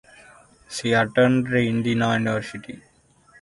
[0.67, 2.81] She attended Indiana University.